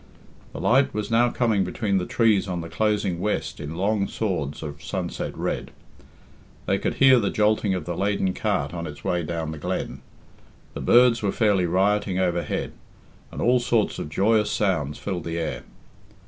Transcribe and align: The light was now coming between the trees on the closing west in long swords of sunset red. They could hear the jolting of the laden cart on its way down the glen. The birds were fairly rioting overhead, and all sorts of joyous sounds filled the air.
The 0.51 0.59
light 0.59 0.95
was 0.95 1.11
now 1.11 1.29
coming 1.29 1.63
between 1.63 1.99
the 1.99 2.07
trees 2.07 2.47
on 2.47 2.61
the 2.61 2.69
closing 2.69 3.19
west 3.19 3.59
in 3.59 3.75
long 3.75 4.07
swords 4.07 4.63
of 4.63 4.81
sunset 4.81 5.37
red. 5.37 5.69
They 6.65 6.79
could 6.79 6.95
hear 6.95 7.19
the 7.19 7.29
jolting 7.29 7.75
of 7.75 7.85
the 7.85 7.95
laden 7.95 8.33
cart 8.33 8.73
on 8.73 8.87
its 8.87 9.03
way 9.03 9.21
down 9.21 9.51
the 9.51 9.59
glen. 9.59 10.01
The 10.73 10.81
birds 10.81 11.21
were 11.21 11.31
fairly 11.31 11.67
rioting 11.67 12.17
overhead, 12.17 12.71
and 13.31 13.43
all 13.43 13.59
sorts 13.59 13.99
of 13.99 14.09
joyous 14.09 14.49
sounds 14.49 14.97
filled 14.97 15.23
the 15.25 15.37
air. 15.37 15.65